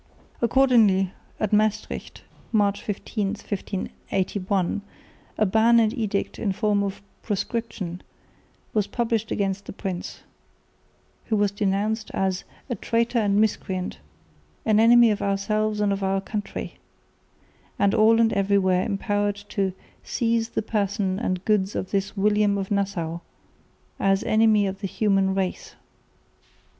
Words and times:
Accordingly 0.41 1.11
at 1.39 1.53
Maestricht, 1.53 2.23
March 2.51 2.81
15, 2.81 3.27
1581, 3.35 4.81
"a 5.37 5.45
ban 5.45 5.79
and 5.79 5.93
edict 5.95 6.39
in 6.39 6.51
form 6.53 6.81
of 6.81 7.03
proscription" 7.21 8.01
was 8.73 8.87
published 8.87 9.29
against 9.29 9.65
the 9.65 9.73
prince, 9.73 10.21
who 11.25 11.35
was 11.35 11.51
denounced 11.51 12.09
as 12.15 12.45
"a 12.67 12.73
traitor 12.73 13.19
and 13.19 13.39
miscreant, 13.39 13.99
an 14.65 14.79
enemy 14.79 15.11
of 15.11 15.21
ourselves 15.21 15.79
and 15.79 15.93
of 15.93 16.01
our 16.01 16.19
country"; 16.19 16.79
and 17.77 17.93
all 17.93 18.19
and 18.19 18.33
everywhere 18.33 18.83
empowered 18.83 19.35
"to 19.49 19.71
seize 20.03 20.49
the 20.49 20.63
person 20.63 21.19
and 21.19 21.45
goods 21.45 21.75
of 21.75 21.91
this 21.91 22.17
William 22.17 22.57
of 22.57 22.71
Nassau, 22.71 23.19
as 23.99 24.23
enemy 24.23 24.65
of 24.65 24.79
the 24.81 24.87
human 24.87 25.35
race." 25.35 25.75